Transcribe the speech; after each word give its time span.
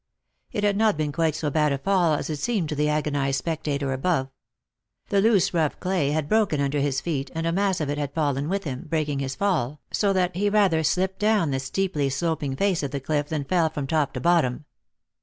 It 0.51 0.63
had 0.63 0.77
not 0.77 0.97
been 0.97 1.11
quite 1.11 1.35
so 1.35 1.51
bad 1.51 1.71
a 1.71 1.77
fall 1.77 2.15
as 2.15 2.27
it 2.27 2.37
seemed 2.37 2.69
to 2.69 2.75
the 2.75 2.89
agonized 2.89 3.37
spectator 3.37 3.93
above. 3.93 4.29
The 5.09 5.21
loose 5.21 5.53
rough 5.53 5.79
clay 5.79 6.09
had 6.09 6.27
broken 6.27 6.59
under 6.59 6.79
his 6.79 7.01
feet, 7.01 7.29
and 7.35 7.45
a 7.45 7.51
mass 7.51 7.79
of 7.79 7.87
it 7.87 7.99
had 7.99 8.15
fallen 8.15 8.49
with 8.49 8.63
him, 8.63 8.87
breaking 8.89 9.19
his 9.19 9.35
fall, 9.35 9.79
so 9.91 10.11
that 10.11 10.35
he 10.35 10.49
rather 10.49 10.81
slipped 10.83 11.19
down 11.19 11.51
the 11.51 11.59
steeply 11.59 12.09
sloping 12.09 12.55
face 12.55 12.81
of 12.81 12.89
the 12.89 12.99
cliff 12.99 13.29
than 13.29 13.43
fell 13.45 13.69
from 13.69 13.85
top 13.85 14.13
to 14.13 14.19
bottom. 14.19 14.65